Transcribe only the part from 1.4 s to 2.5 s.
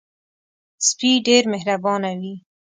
مهربانه وي.